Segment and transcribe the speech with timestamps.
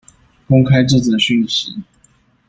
[0.47, 1.75] 公開這則訊息